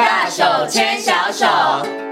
[0.00, 2.09] 大手牵小手。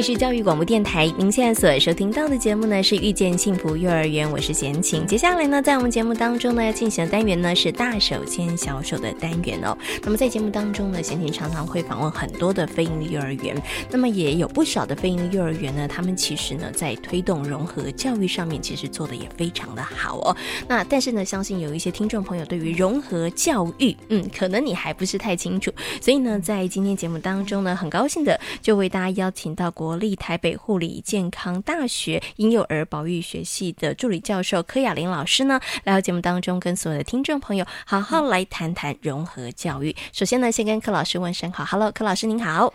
[0.00, 5.06] 里是教育广播电台，您现在所收听到的节目呢是《遇见幸福幼儿园》，我是贤琴。
[5.06, 9.76] 接下来呢，在我们节目当中呢，要进行的单元呢是“大手牵小手”的单元哦。
[10.02, 20.34] 那么在节目当中呢，贤琴常常会访问很多的非营利幼儿园，那么也有不少的非营利幼儿园呢，他们其实呢在推动融合教育上面，其实做的也非常的好哦。
[20.66, 25.70] 那但是呢，相信有一些听众朋友对于融合教育，嗯，可能你还不是太清楚，
[26.00, 29.70] 所以呢，在今天节目当中呢，很高兴的就为大家邀请到。
[29.80, 39.94] 国立台北护理健康大学婴幼儿保育学系的助理教授柯雅玲老师呢，来到节目当中，跟所有的听众朋友好好来谈谈融合教育。
[40.12, 42.72] 首先呢，先跟柯老师问声好，Hello，柯老师您好。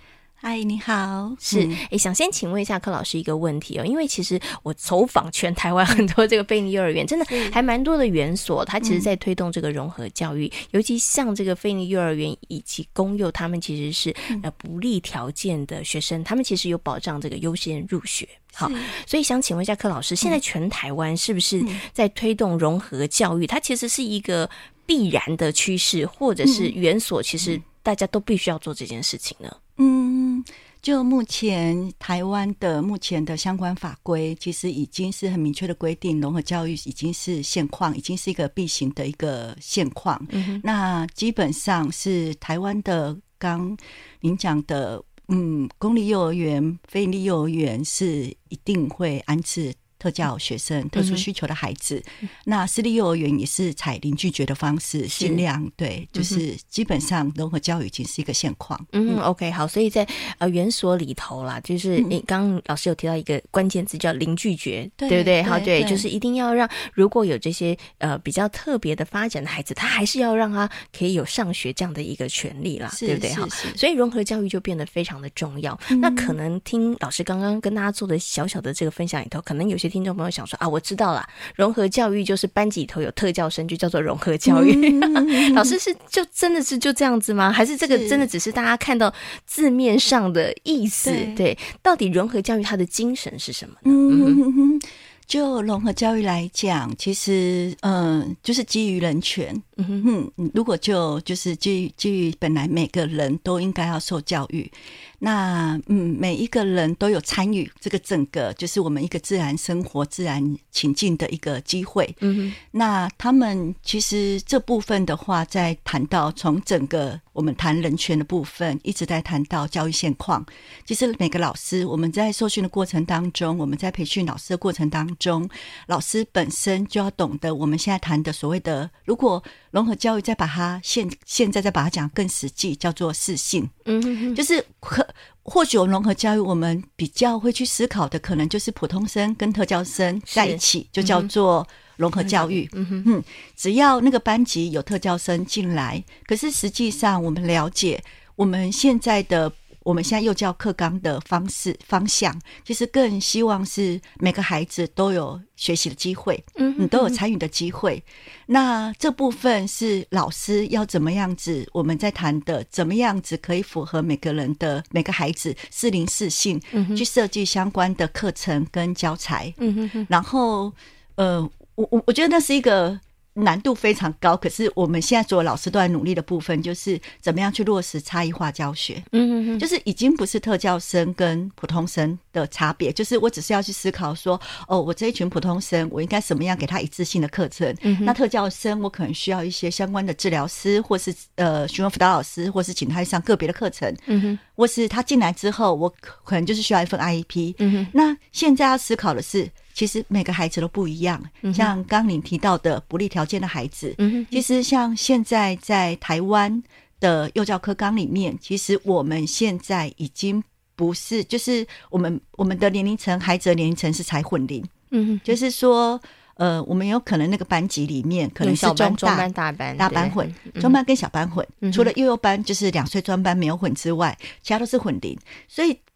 [0.47, 18.29] 嗨，你好，是诶，想先请问一下柯老师一个问题哦，因为其实我走访全台湾很多这个非营利幼儿园，真的还蛮多的园所，它其实在推动这个融合教育，尤其像这个非营利幼儿园以及公幼，他们其实是呃不利条件的学生，他们其实有保障这个优先入学。
[18.53, 18.69] 好，
[19.07, 21.59] 所以想请问一下柯老师，现在全台湾是不是
[21.91, 23.47] 在推动融合教育？
[23.47, 24.47] 它其实是一个
[24.85, 29.55] 必然的趋势，或者是园所其实大家都必须要做这件事情呢？
[29.77, 30.43] 嗯，
[30.81, 40.19] 就目前台湾的目前的相关法规，其实已经是很明确的规定，融合教育已经是现况，已经是一个必行的一个现况。
[40.31, 43.77] 嗯，那基本上是台湾的，刚
[44.19, 49.71] 您讲的，嗯，公立幼儿园、非营利幼儿园是一定会安置。
[50.05, 58.79] 特教学生、特殊需求的孩子，嗯、那私立幼儿园也是采零拒绝的方式，尽量对，就是基本上融合教育已经是一个现况。
[58.91, 65.41] 嗯，嗯，OK，好，所以在呃园所里头啦，就是你刚刚老师有提到一个关键字叫零拒绝，对，对不对？
[65.41, 73.33] 好，对，就是一定要让如果有这些呃比较特别的发展的孩子，他还是要让他可以有上学这样的一个权利啦，对不对？
[73.33, 75.75] 好，所以融合教育就变得非常的重要。
[75.89, 79.94] 嗯、那可能听老师刚刚跟大家做的小小的这个分享里头，可能有些。
[79.95, 81.25] 听众朋友想说啊，我知道了，
[81.55, 84.99] 融合教育就是班级里头有特教生，就叫做融合教育。
[84.99, 87.49] 嗯、 老师是就真的是就这样子吗？
[87.49, 89.13] 还是这个真的只是大家看到
[89.45, 91.11] 字面上的意思？
[91.11, 93.89] 对，对，到底融合教育它的精神是什么呢？
[93.89, 94.81] 嗯
[95.25, 99.59] 就融合教育来讲，其实嗯，就是基于人权。
[99.77, 104.71] 嗯哼，如果就就是基于基于本来每个人都应该要受教育，
[105.19, 112.15] 那嗯，每一个人都有参与这个整个就是我们一个自然生活、自然情境的一个机会。
[112.21, 120.45] 嗯哼，那他们其实这部分的话，在谈到从整个我们谈人权的部分，一直在谈到教育现况。
[120.85, 125.49] 其实每个老师，我们在受训的过程当中，我们在培训老师的过程当中，
[125.87, 129.43] 老师本身就要懂得我们现在谈的所谓的如果。
[129.75, 133.69] 融合教育，再把它现现在再把它讲更实际，叫做适性。
[133.83, 135.05] 嗯哼哼，就是可
[135.43, 141.67] 或许我们融合教育，我们比较会去思考的，可能就是普通生跟特教生在一起，就叫做
[141.97, 142.69] 融合教育。
[142.71, 143.23] 嗯哼嗯，
[143.57, 148.01] 只要那个班级有特教生进来，可是实际上我们了解，
[148.37, 149.51] 我们现在的。
[149.85, 152.35] 我们现在幼教课纲的方式方向，
[152.65, 158.03] 其实更希望是每个孩子都有学习的机会，嗯，你都有参与的机会。
[158.47, 161.69] 那这部分是老师要怎么样子？
[161.71, 166.59] 我们在谈的怎么样子可以符合每个人的每个孩子适龄适性，
[166.97, 169.53] 去设计相关的课程跟教材。
[169.57, 170.73] 嗯哼，然后，
[171.13, 171.39] 呃，
[171.75, 172.99] 我我我觉得那是一个。
[173.35, 179.03] 难度非常高，可是我们现在所有老师都在努力的部分，就是怎么样去落实差异化教学。
[179.11, 187.75] 嗯嗯嗯，就是已经不是特教生跟普通生的差别，就是我只是要去思考说，哦，我这一群普通生，我应该怎么样给他一致性的课程？
[187.81, 193.93] 嗯，那特教生，我可能需要一些相关的治疗师，或是呃，询问辅导老师，或是请他上个别的课程。
[194.05, 195.93] 嗯哼，或是他进来之后，我
[196.23, 197.55] 可能就是需要一份 IEP。
[197.59, 199.51] 嗯哼，那现在要思考的是。
[199.75, 201.21] 其实每个孩子都不一样，
[201.53, 203.93] 像刚您提到的不利条件的孩子，
[204.31, 206.63] 其实像现在在台湾
[207.01, 210.41] 的幼教课纲里面，其实我们现在已经
[210.77, 216.01] 不是，就是我们我们的年龄层，孩子的年龄层是才混龄，嗯，就是说，
[216.35, 225.19] 呃，我们有可能那个班级里面可能是中班、中班、大班、大班混，中班跟小班混，除了幼幼班就是两岁专班没有混之外，其他都是混龄，
[225.49, 225.94] 所以本。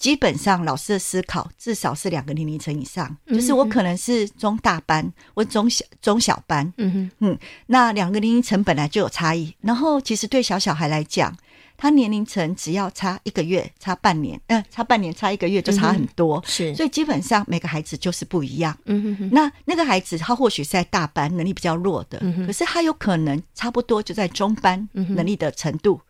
[0.00, 9.54] 基本上，老师的思考至少是两个年龄层以上，嗯、就是我可能是中大班，我中小中小班，嗯哼嗯，那两个年龄层本来就有差异。
[9.60, 11.36] 然后，其实对小小孩来讲，
[11.76, 18.74] 他年龄层只要差一个月、差半年，嗯、呃，差半年、差一个月就差很多，嗯、是，所以基本上每个孩子就是不一样。
[18.86, 26.00] 嗯哼哼，那那个孩子他或许是在大班能力比较弱的，嗯、可是他有可能差不多就在中班能力的程度。
[26.02, 26.06] 嗯、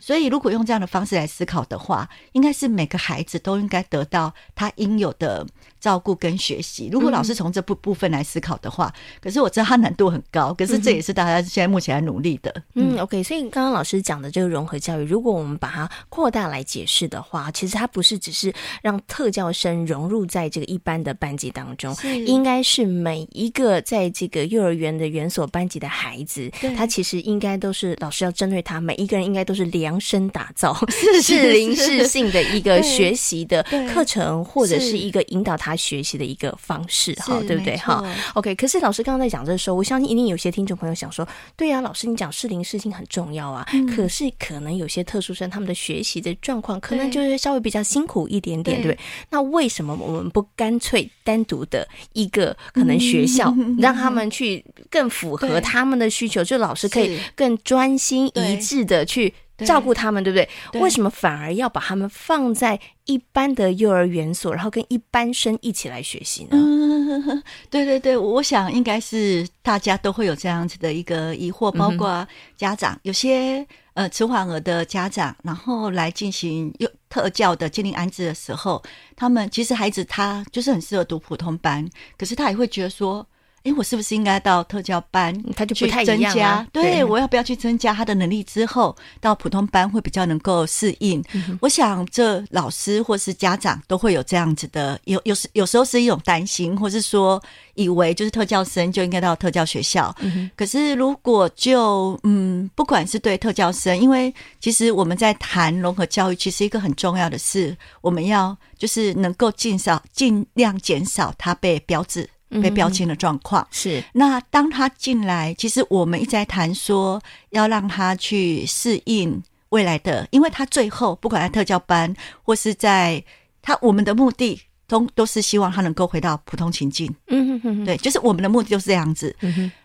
[0.00, 5.46] 所以如果用这样的方式来思考的话，应该是每个孩子都应该得到他应有的。
[5.80, 12.54] 照顾跟学习，如果老师从这部部分来思考的话，嗯、可是我知道它难度很高，可是这也是大家现在目前在努力的。
[12.74, 21.96] 嗯，嗯，OK，所以刚刚老师讲的这个融合教育，如果我们把它扩大来解释的话，其实它不是只是让特教生融入在这个一般的班级当中，
[22.26, 30.76] 应该是每一个在这个幼儿园的园所班级的孩子，他其实应该都是老师要针对他每一个人，应该都是量身打造、
[31.22, 33.62] 适龄适性的一个学习的
[33.92, 35.00] 课程，或者是。
[35.00, 35.69] 一个引导他。
[35.70, 37.76] 他学习的一个方式，哈，对不对？
[37.76, 38.54] 哈，OK。
[38.56, 41.26] 可是老师刚刚在讲的时候，我相信一定有些听众朋友想说，
[41.56, 43.66] 对呀，老师你讲适龄适性很重要啊。
[43.94, 48.98] 可是可能有些特殊生他们的学习的状况，可能就是稍微比较辛苦一点点，对不对？
[49.30, 59.32] 那为什么我们不干脆单独的一个可能学校， 让他们去更符合他们的需求，就老师可以更专心一致的去。
[59.66, 60.48] 照顾他们，对不对？
[60.72, 66.50] 对，为什么反而要把他们放在一般的幼儿园所，然后跟一般生一起来学习呢？
[66.52, 72.26] 嗯， 对对对，我想应该是大家都会有这样子的一个疑惑，包括
[72.56, 78.82] 家长，嗯、有些呃迟缓儿的家长，然后来进行幼特教的鉴定安置的时候，
[79.16, 83.26] 他们其实孩子他就是很适合读普通班，可是他也会觉得说。
[83.62, 85.34] 哎，我是不是应该到特教班？
[85.54, 86.34] 他就不太一样啊。
[86.34, 91.22] 加对，对我要不要去增加他的能力之后，到普通班会比较能够适应？
[91.34, 97.42] 嗯、我想，这老师或是家长都会有这样子的，有有时有时候是一种担心，或是说
[97.74, 100.14] 以为就是特教生就应该到特教学校。
[100.20, 112.26] 嗯、可是如果就嗯，不管是对特教生，因为其实我们在谈融合教育，其实一个很重要的是，我们要就是能够尽少尽量减少他被标志。
[112.62, 117.20] 被标签的状况、嗯、是，那当他进来，其实我们一直在谈说
[117.50, 122.12] 要让他去适应未来的，因为他最后不管在特教班
[122.42, 123.22] 或是在
[123.62, 127.14] 他，我们的目的都都是希望他能够回到普通情境。
[127.28, 129.36] 嗯哼哼，对，就是我们的目的就是这样子。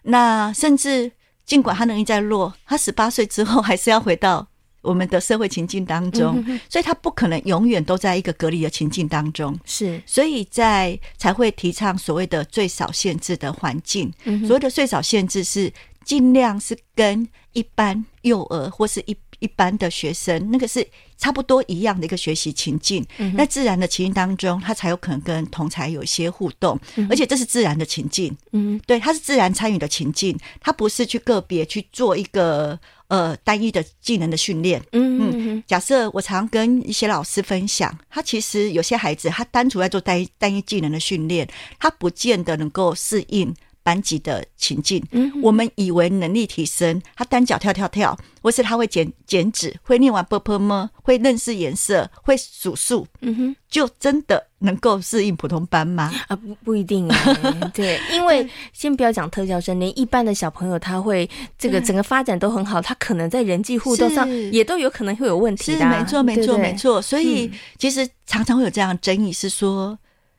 [0.02, 1.12] 那甚至
[1.46, 4.48] 尽管他能力再弱，他十八岁之后还是要回到。
[4.86, 9.58] 我们的社会情境当中，所以他不可能永远都在一个隔离的情境当中。
[9.66, 14.14] 是，所以在才会提倡所谓的最少限制的环境。
[14.46, 15.72] 所谓的最少限制是
[16.04, 20.88] 尽量是跟一般幼儿或是一一般的学生，那个是
[21.18, 23.06] 差不多一样的一个学习情境。
[23.34, 26.80] 那自然的情境当中，他才有可能跟同才有一些互动，
[27.10, 28.36] 而且这是自然的情境。
[28.52, 32.80] 嗯，对，他是自然参与的情境，他不是去个别去做一个。
[33.08, 41.48] 呃，单一的技能的训练，嗯嗯，假设我常跟一些老师分享，他其实有些孩子，他单独在做单一单一技能的训练，
[41.80, 43.54] 他不见得能够适应
[43.86, 50.90] 班级的情境，嗯我们以为能力提升，他单脚跳跳跳，或是他会减减脂，会念完波波么？
[51.04, 56.12] 会认识颜色，会数数，嗯哼，就真的能够适应普通班吗？
[56.28, 57.70] 啊，不不一定哎。
[57.76, 61.30] 对，因为先不要讲特教生，连一般的小朋友，他会
[61.60, 65.86] 这个整个发展都很好，他可能在人际互动上也都有可能会有问题的。
[65.86, 67.00] 没错，没错，没错。
[67.00, 69.96] 所以其实常常会有这样争议，是说。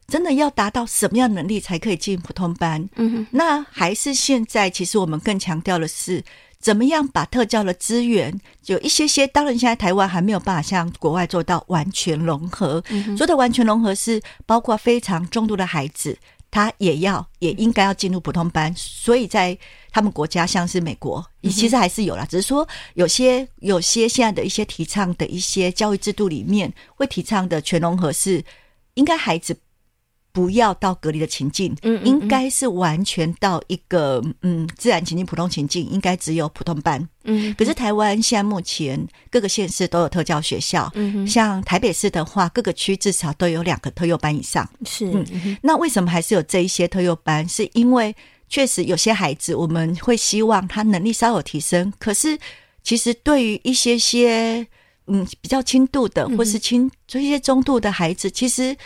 [0.08, 2.88] 真的要达到什么样的能力才可以进普通班？
[2.96, 6.24] 嗯哼，那还是现在其实我们更强调的是。
[6.58, 9.24] 怎么样把特教的资源有一些些？
[9.28, 12.82] 当然，现在台湾还没有办法像国外做到完全融合。
[12.88, 16.18] 嗯、哼说的完全融合是包括非常重度的孩子，
[16.50, 18.74] 他也要也应该要进入普通班。
[18.74, 19.56] 所以在
[19.92, 28.42] 他们国家，像是美国，其实还是有啦，只是说有些有些现在的一些提倡的一些教育制度里面，会提倡的全融合是
[28.94, 29.56] 应该孩子。
[30.36, 37.08] 不要到隔离的情境，嗯，应该是完全到一个嗯自然情境、普通情境，应该只有普通班。
[37.24, 44.68] 嗯，可是台湾现在目前各个县市都有特教学校，嗯，像台北市的话，各个区至少都有两个特幼班以上。
[44.84, 47.48] 是，嗯，那为什么还是有这一些特幼班？
[47.48, 48.14] 是因为
[48.50, 52.38] 确实有些孩子，我们会希望他能力稍有提升，可是
[52.82, 54.66] 其实对于一些些
[55.06, 58.76] 嗯比较轻度的，或是轻就一些中度的孩子，其实。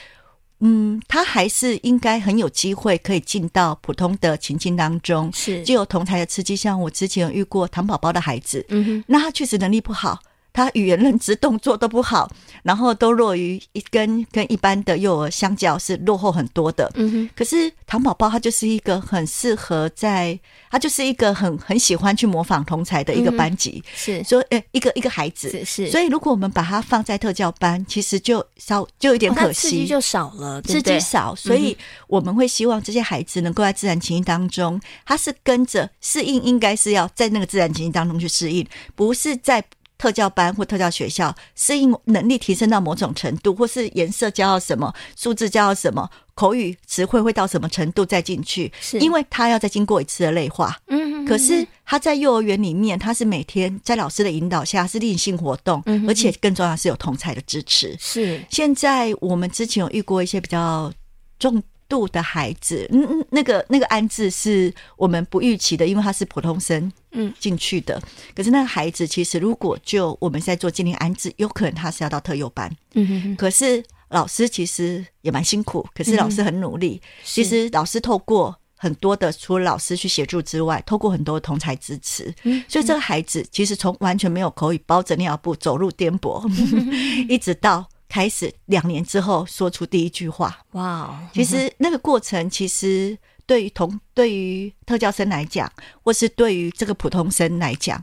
[0.61, 6.55] 嗯，他还是应该很有机会可以进到普通的情境当中，是就有同台的刺激。
[6.55, 10.19] 像我之前有遇过糖宝宝的孩子，嗯哼，那他确实能力不好，
[10.53, 12.31] 他语言认知、动作都不好，
[12.63, 16.91] 然后都弱于一跟跟一般的幼儿相较是落后很多的。
[16.95, 17.31] 嗯哼。
[17.37, 20.39] 可是糖宝宝他就是一个很适合在，
[20.71, 23.83] 他就是一个很很喜欢去模仿同才的一个班级。
[23.95, 24.23] 是。
[24.25, 25.91] 所以，诶，一个一个孩子是是。
[25.91, 31.35] 所以，如果我们把他放在特教班，其实就稍就有点可惜，刺激就少了，刺激少。
[31.35, 31.77] 所以
[32.07, 39.65] 我们会希望这些孩子能够在自然情境当中，他是跟着适应，应该是要在那个自然情境当中去适应，不是在。
[40.01, 50.75] 特教班或特教学校适应能力提升到某种程度，或是颜色教到什么，数字教到什么，口语词汇会到什么程度再进去，是因为他要再经过一次的内化。
[50.87, 57.95] 嗯，可是他在幼儿园里面，他是每天在老师的引导下是例行性活动，而且更重要是有同才的支持。
[58.01, 60.91] 是现在我们之前有遇过一些比较
[61.39, 68.01] 重度的孩子，嗯嗯，那个那个安置是我们不预期的，因为他是普通生，嗯，进去的。
[68.35, 73.37] 可是那个孩子其实，如果就我们在做精灵安置，有可能他是要到特幼班，嗯哼哼。
[73.37, 77.03] 可是老师其实也蛮辛苦，可是老师很努力。
[77.25, 82.33] 其实老师透过很多的，除了老师去协助之外，透过很多的同才支持，
[82.69, 86.49] 所以这个孩子其实从完全没有口语，包着尿布走路颠簸，
[87.29, 87.89] 一直到。
[88.11, 91.17] 开始两年之后说出第一句话，哇！
[91.33, 98.03] 其实那个过程，其实对于同对于特教生来讲，或是对于这个普通生来讲，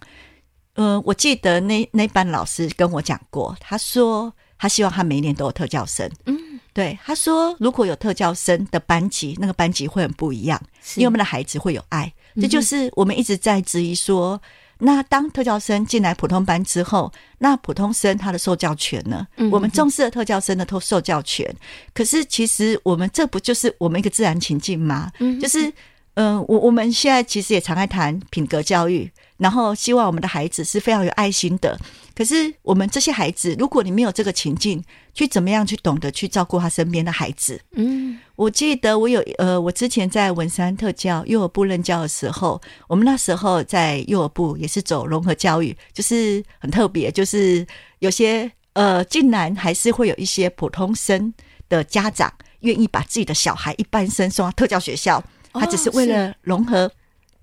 [0.76, 6.38] 呃，我记得那那班老师跟我讲过，他说他希望他每一年都有特教生，嗯，
[6.72, 10.58] 对，他说如果有特教生的班级，那个班级会很不一样，
[10.96, 14.42] 因为我们的孩子会有爱，这就是我们一直在质疑说。
[14.80, 19.28] 那当特教生进来普通班之后，那普通生他的受教权呢？
[19.52, 21.56] 我们重视了特教生的受受教权，
[21.94, 25.12] 可是其实我们这不就是我们一个自然情境吗？
[25.20, 25.72] 嗯、就是，
[26.18, 29.10] 嗯、呃，我我们现在其实也常爱谈品格教育。
[29.38, 31.80] 然后希望我们的孩子是非常有爱心的。
[32.16, 34.84] 可是我们这些孩子，如果你没有这个情境，
[35.14, 37.62] 去怎么样去懂得去照顾他身边的孩子？
[37.74, 47.64] 嗯，我记得我有呃，我之前在文山特教幼儿部任教的时候，我们那时候在幼儿部也是走融合教育，就是很特别，就是
[48.00, 51.32] 有些呃，竟然还是会有一些普通生
[51.70, 55.24] 的家长愿意把自己的小孩一般生送到特教学校，
[55.60, 56.86] 他只是为了融合。
[56.86, 56.92] 哦、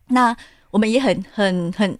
[0.08, 0.36] 那
[0.70, 1.98] 我们也很很很，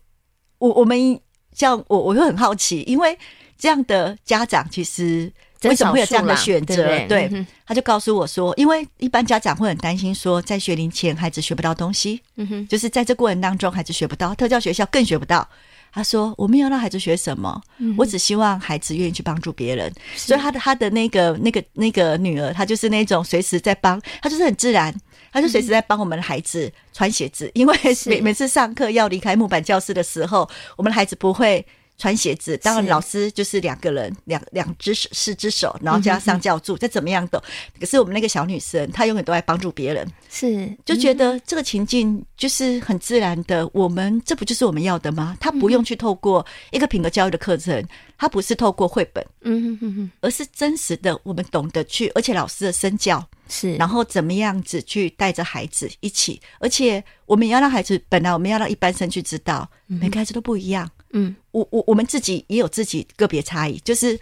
[0.58, 1.20] 我我们
[1.52, 3.18] 像我我又很好奇，因为
[3.56, 6.76] 这样的家长其实为什么会有这样的选择？
[6.76, 15.48] 对，对，他就告诉我说，因为一般家长会很担心说，在学龄前孩子学不到东西，嗯哼，就是在这过程当中孩子学不到，特教学校更学不到。
[15.92, 17.62] 他说：“我没有让孩子学什么，
[17.96, 19.92] 我只希望孩子愿意去帮助别人。
[20.16, 24.92] 所以他的他的那个那个那个女儿，她就是那种随时在帮，她就是很自然，
[25.34, 27.76] 她就随时在帮我们的孩子穿鞋子，因为
[28.06, 37.42] 每每次上课要离开木板教室的时候，我们的孩子不会。”穿鞋子，当然老师就是两个人，两两只手，四只手，然后加上教助，再怎么样的。
[37.78, 43.68] 可是我们那个小女生，她永远都在帮助别人，是就觉得这个情境就是很自然的。
[43.72, 45.36] 我们这不就是我们要的吗？
[45.40, 47.82] 她不用去透过一个品格教育的课程，
[48.18, 60.90] 她不是透过绘本，嗯哼哼哼，而是真实的，我们懂得去，而且老师的身教是，然后怎么样子去带着孩子一起，而且我们也要让孩子，本来我们要让一般生去知道，每个孩子都不一样。
[61.16, 64.18] 嗯，我我我们自己也有自己个别差异，就是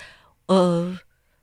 [0.47, 0.97] 呃，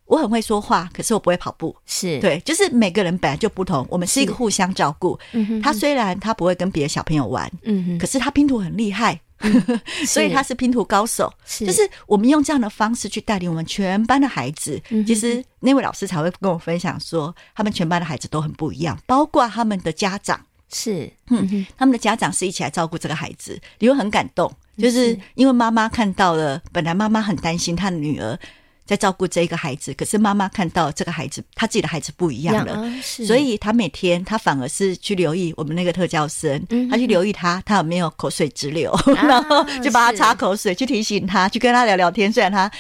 [0.06, 5.20] 我很会说话，可是我不会跑步，是对，就是每个人本来就不同，我们是一个互相照顾。
[5.34, 11.34] 嗯哼，他虽然他不会跟别的小朋友玩，嗯哼，可是他拼图很厉害，嗯、 所以他是拼图高手。
[11.46, 14.80] 是，就是我们用这样的方式去带领我们全班的孩子。
[14.90, 20.40] 嗯、其实那位老师才会跟我分享说，他们全班的孩子都很不一样，包括他们的家长。
[20.72, 24.54] 是，嗯，他们的家长是一起来照顾这个孩子，你会很感动。
[24.80, 28.38] 就是因为妈妈看到了，本来妈妈很担心她的女儿
[28.86, 42.34] 在照顾这一个孩子，可是妈妈看到这个孩子，她自己的孩子不一样了，所以她每天她反而是去留意我们那个特教生，她去留意他，他有没有口水直流，然后就帮他擦口水，去提醒他，去跟他聊聊天。
[42.34, 42.72] 虽然他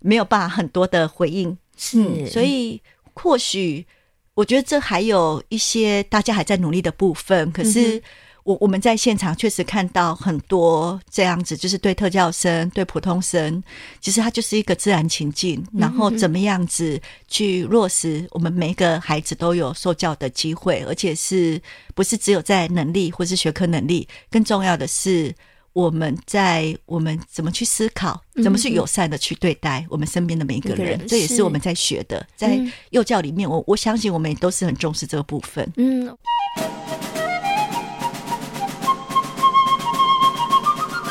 [0.00, 2.80] 没有办法很多的回应，是，所以
[3.12, 3.86] 或许
[4.32, 8.02] 我觉得这还有一些大家还在努力的部分，可是。
[8.48, 13.62] 我我们在现场确实看到很多这样子，就是对特教生、对普通生，
[14.00, 21.60] 其实它就是一个自然情境，然后怎么样子去落实，我们每一个孩子都有受教的机会，而且是
[21.94, 25.30] 不是只有在能力或是学科能力，更重要的是
[25.74, 32.58] 我们在我们怎么去思考，怎么去友善的去对待我们身边的每一个人，这也是我们在学的，在
[32.92, 36.16] 幼教里面，我我相信我们也都是很重视这个部分，嗯。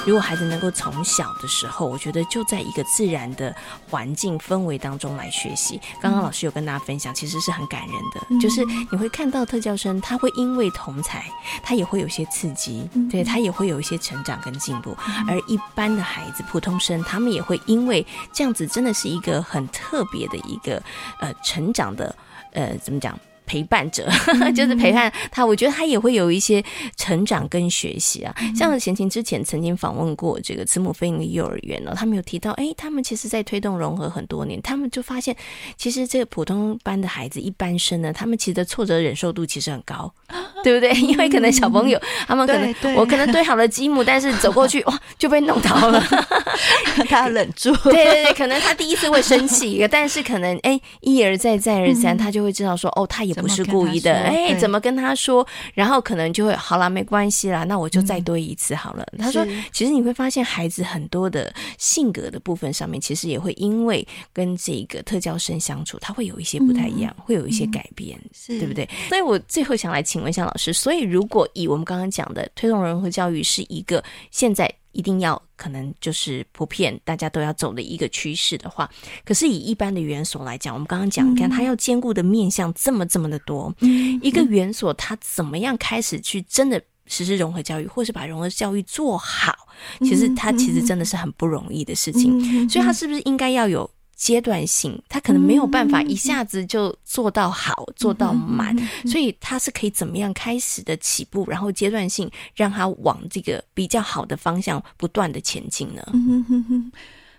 [0.07, 3.53] 如果孩子能够从小的时候，我觉得就在一个自然的
[3.89, 5.81] 环境氛围当中来学习。
[6.01, 11.25] 刚刚老师有跟大家分享，其实是很感人的，嗯、就是你会看到特教生他会因为同才，
[11.61, 14.95] 他也会有些刺激，嗯、对他也会有一些成长跟进步。
[15.05, 20.81] 嗯、而一般的孩子，普通生，他们也会因为这样子，真的是一个很特别的一个
[21.19, 22.15] 呃成长的
[22.53, 23.19] 呃怎么讲？
[23.47, 24.07] 陪伴者
[24.53, 26.63] 就是陪伴他，我觉得他也会有一些
[26.97, 28.35] 成长跟学习啊。
[28.55, 35.35] 像贤琴之前曾经访问过这个慈母飞鹰的幼儿园呢，他们有提到，哎，他们其实在推动融合很多年，他们就发现，
[35.77, 40.13] 其实这个普通班的孩子一般生呢，他们其实的挫折忍受度其实很高，
[40.61, 40.91] 对不对？
[40.99, 46.03] 因为可能小朋友他们可能我可能堆好了积木，但是走过去 哇就被弄倒了，
[47.07, 47.73] 他要忍住。
[47.77, 53.37] 对对对，可能他第一次会生气，但是可能哎一而再再而三，他就会知道说，哦，他也。
[53.44, 55.46] 不是故意的，哎，怎么跟他说？
[55.74, 59.06] 然后可能就会好了，没关系啦，那我就再多一次好了。
[59.13, 68.88] 嗯、他说，其实你会发现，孩子很多的性格的部分上面，其实也会因为跟这个特教生相处，他会有一些不太一样，嗯、会有一些改变，嗯、对不对？
[69.10, 74.72] 所以我最后想来请问一下老师，所以如果以我们刚刚讲的推动融合教育是一个现在。
[74.97, 78.89] 一定要可能就是普遍大家都要走的一个趋势的话，
[79.23, 89.55] 可是以一般的园所来讲，我们刚刚讲，你看它要兼顾的面向这么这么的多，嗯、一个园所它怎么样开始去真的实施融合教育，或是把融合教育做好，
[89.99, 93.87] 其实它其实真的是很不容易的事情，所以它是不是应该要有？
[94.17, 106.01] 阶段性，他可能没有办法一下子就做到好，嗯、做到满，所以他是可以怎么样开始的起步，然后阶段性让他往这个比较好的方向不断的前进呢？
[106.13, 106.91] 嗯哼哼，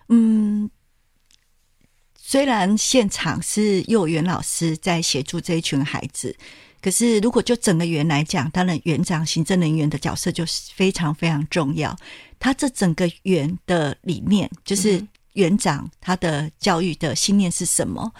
[0.09, 0.71] 嗯，
[2.17, 6.35] 虽然现场是幼儿园老师在协助这一群孩子，
[6.81, 11.97] 可是如果就整个园来讲，当然园长、行政人员的角色就是非常非常重要。
[12.39, 15.09] 他这整个园的理念就是、嗯。
[15.35, 18.13] 园长他的教育的信念是什么？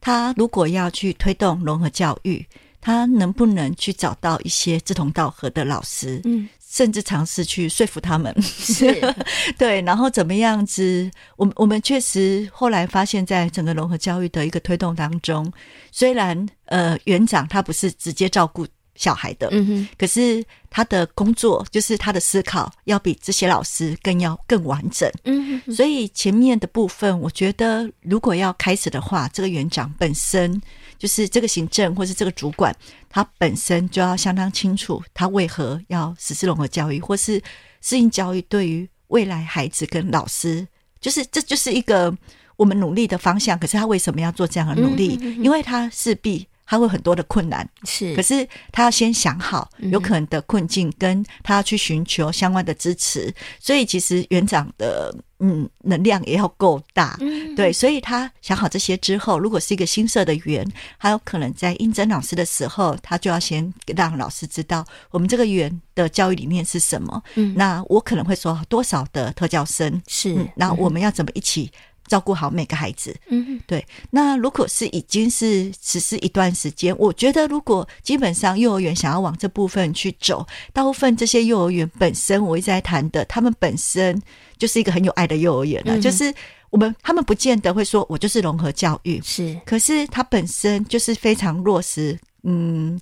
[0.00, 2.46] 他如果要去推动融合教育，
[2.80, 6.20] 他能不能去找到一些志同道合的老师？
[6.24, 8.34] 嗯，甚至尝试去说服他们。
[8.42, 9.00] 是，
[9.58, 9.80] 对。
[9.82, 11.10] 然后怎么样子？
[11.36, 15.52] 我们我们确实后来发现，在整个融合教育的一个推动当中，
[15.90, 18.66] 虽然呃，园长他不是直接照顾。
[18.98, 30.60] 小孩的，嗯哼，可是他的工作就是他的思考要比这些老师更要更完整，嗯哼，所以前面的部分，我觉得如果要开始的话，这个园长本身
[30.98, 32.74] 就是这个行政或是这个主管，
[33.08, 37.40] 他本身就要相当清楚，他为何要实施融合教育或是
[37.80, 40.66] 适应教育，对于未来孩子跟老师，
[41.00, 42.12] 就是这就是一个
[42.56, 43.56] 我们努力的方向。
[43.56, 45.16] 可是他为什么要做这样的努力？
[45.20, 46.44] 嗯哼哼，因为他势必。
[46.70, 53.28] 他会很多的困难，是，可是他要先想好有可能的困境，跟他要去寻求相关的支持。
[53.28, 67.22] 嗯、所以其实园长的嗯能量也要够大，嗯、对，所以他想好这些之后，如果是一个新设的园，还有可能在应征老师的时候，他就要先让老师知道我们这个园的教育理念是什么。
[67.36, 70.02] 嗯，那我可能会说多少的特教生。
[70.06, 71.72] 是，那、嗯、我们要怎么一起？
[72.08, 73.86] 照顾好每个孩子，嗯哼，对。
[74.10, 84.20] 那如果是已经是实施一段时间，我觉得如果基本上幼儿园想要往这部分去走，大部分这些幼儿园本身，我一直在谈的，他们本身
[84.56, 86.34] 就是一个很有爱的幼儿园了，嗯、就是
[86.70, 93.00] 我们他们不见得会说我就是融合教育，是，可是他本身就是非常落实，嗯。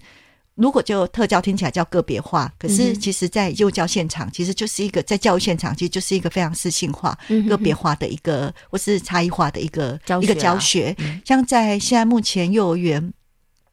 [0.56, 7.16] 如果就特教听起来叫个别化，可是其实，在幼教现场，其实就是一个在教育现场，其实就是一个非常私性化、
[7.48, 10.96] 个别化的一个，或是差异化的一个一个教学。
[11.24, 13.12] 像在现在目前幼儿园。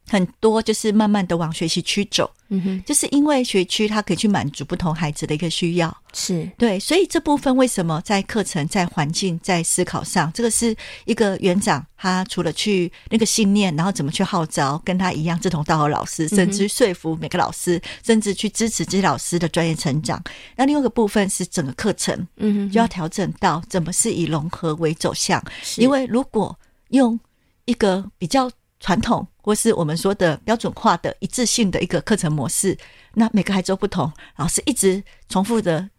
[0.10, 6.50] 很多就是慢慢的往学习区走，嗯哼，就是因为学区它可以去满足不同孩子的一个需要，是。
[6.58, 20.22] 对，所以这部分为什么在课程、在环境、在思考上，这个是一个园长他除了去那个信念，然后怎么去号召跟他一样志同道合老师，甚至说服每个老师，甚至去支持这些老师的专业成长。
[20.56, 25.42] 那另外一个部分是整个课程，嗯哼，就要调整到怎么是以融合为走向，
[25.78, 26.56] 因为如果
[26.89, 27.18] 用
[27.66, 28.52] 一个比较。
[28.84, 32.78] 传统或是我们说的标准化的一致性的一个课程模式，
[33.13, 35.89] 那每个孩子都不同，老师一直重复的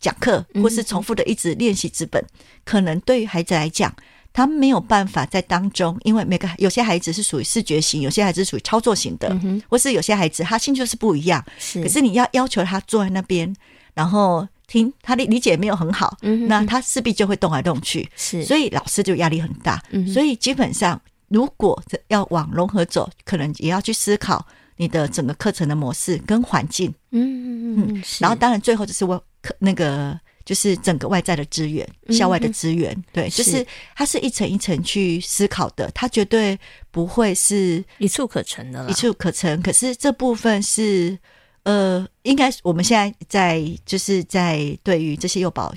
[0.00, 2.28] 讲课，或是重复的一直练习纸本，嗯、
[2.64, 3.94] 可能对于孩子来讲，
[4.32, 13.54] 他没有办法在当中，因为每个有些孩子是属于视觉型，有些孩子是属于操作型的，嗯、或是有些孩子他兴趣是不一样，是，可是你要要求他坐在那边，
[13.94, 21.00] 然后听他的理解没有很好，嗯、哼那他势必就会动来动去，是，所以老师就压力很大，嗯、所以基本上。
[21.34, 33.66] 如果要往融合走，可能也要去思考你的整个课程的模式跟环境，嗯嗯嗯，然后当然最后就是我课那个就是整个外在的资源、校外的资源，嗯、对，就是
[33.96, 36.56] 它是一层一层去思考的，它绝对
[36.92, 39.60] 不会是一蹴可成的，一蹴可成。
[39.60, 41.18] 可是这部分是
[41.64, 45.74] 呃，应该我们现在在就是在对于这些幼保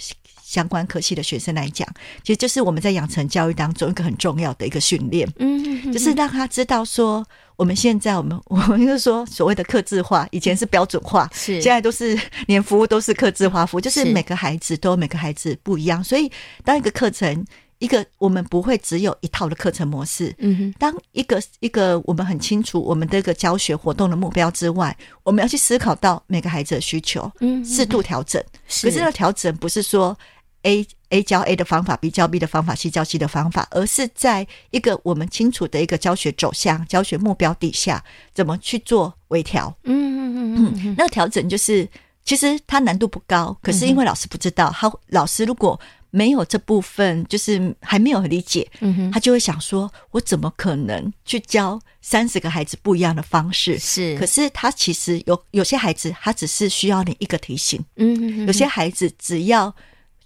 [0.47, 1.85] 相关科系的学生来讲，
[2.23, 7.25] 其实就是我们在养成教育当中一个很重要的一个训练，嗯，就是让他知道说，
[7.57, 11.61] 我们现在我们 我们就是说所谓的客制化，以前是标准化，是。
[11.61, 16.31] 现在都是连服务都是客制化服务，就是每个孩子都每个孩子不一样，所以
[16.63, 17.45] 当一个课程
[17.79, 28.41] 一个我们不会只有一套的课程模式，嗯哼，当一个一个我们很清楚我们这个教学活动的目标之外，我们要去思考到每个孩子的需求，嗯，适度调整，
[28.81, 30.17] 可是那调整不是说。
[30.67, 38.03] A A 教 A 的方法，B 教 B 的方法，C 教 C 的方法，而是在一个我们清楚的一个教学走向、教学目标底下，
[38.33, 39.73] 怎么去做微调？
[39.85, 41.87] 嗯嗯嗯嗯，那个调整就是，
[42.25, 53.79] 其实它难度不高，可是因为老师不知道，他老师如果没有这部分，就是还没有理解，嗯哼，他就会想说，我怎么可能去教三十个孩子不一样的方式？
[53.79, 59.73] 是，可是他其实有有些孩子，他只是需要你一个提醒，嗯，有些孩子只要。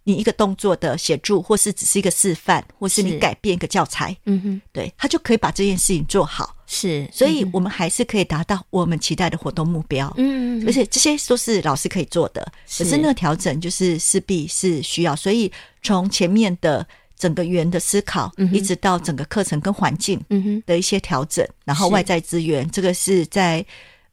[0.04, 6.56] 你一个动作的协助，或是只是一个示范，或是你改变一个教材，嗯哼，对，他就可以把这件事情做好。
[6.66, 10.12] 是，所以我们还是可以达到我们期待的活动目标。
[10.18, 12.42] 嗯，而且这些都是老师可以做的，
[12.78, 15.16] 可是那个调整就是势必是需要。
[15.16, 15.52] 所以
[15.84, 23.64] 从前面的整个园的思考，一直到整个课程跟环境，嗯哼的一些调整，然后外在资源，这个是在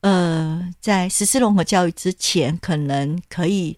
[0.01, 3.75] 呃在实施融合教育之前，可能可以。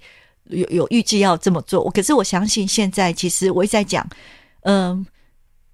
[0.50, 4.06] 有有预计要这么做，可是我相信现在其实我一直在讲，
[4.62, 5.06] 嗯，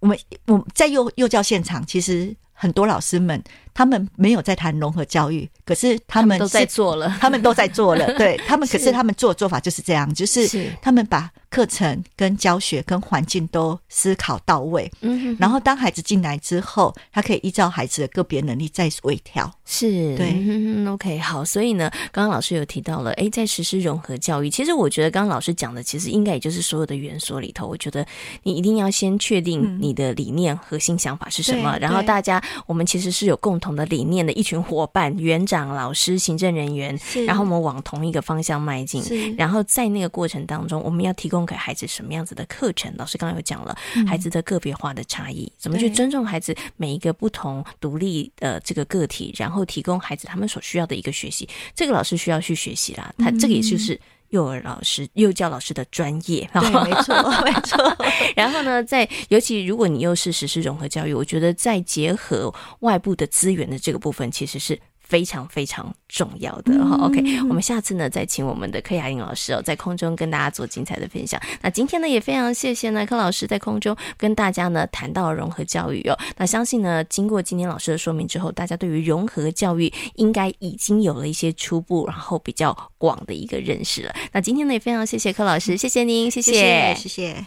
[0.00, 3.42] 我们我们在幼幼教现场，其实很多老师们
[3.76, 10.48] 他们没有在谈融合教育，可是他们，都在做了， 他们都在做了， 对他们，可是他们做的做法就是这样，就是
[10.80, 11.30] 他们把。
[11.48, 20.14] 课程跟教学跟环境都思考到位，嗯哼，然后当孩子进来之后，他可以依照孩子的个别能力再微调，是。
[20.16, 28.04] 对，嗯，OK，好，所以呢，刚刚老师有提到了，哎，在实施融合教育，其实我觉得刚刚老师讲的，其实应该也就是所有的园所里头，我觉得
[28.42, 39.00] 你一定要先确定你的理念、核心想法是什么，然后大家我们其实是有共同的理念的一群伙伴，园长、老师、行政人员，然后我们往同一个方向迈进，
[39.36, 41.36] 然后在那个过程当中，我们要提供。
[41.36, 42.90] 供给孩子什么样子的课程？
[42.96, 43.76] 老师刚刚有讲了，
[44.08, 51.46] 孩子的个别化的差异，怎么去尊重孩子每一个不同独立的这个个体，然后提供孩子他们所需要的一个学习。
[51.74, 56.48] 这个老师需要去学习啦，他这个也就是幼儿老师、幼教老师的专业。
[56.52, 57.96] 对， 没错，没错。
[58.34, 64.78] 然后呢，在尤其如果你又是实施融合教育，我觉得再结合外部的资源的这个部分，其实是。
[65.08, 71.40] 非常非常重要的哈、嗯、，OK，我们下次呢再请我们的柯雅玲老师哦，在空中跟大家做精彩的分享。
[71.62, 76.18] 那今天呢也非常谢谢呢柯老师在空中跟大家呢谈到融合教育哦。
[76.36, 84.14] 那相信呢经过今天老师的说明之后，大家对于融合教育应该已经有了一些初步然后比较广的一个认识了。
[84.32, 86.94] 那今天呢也非常谢谢柯老师，谢谢您，谢谢，谢谢。
[86.96, 87.46] 谢谢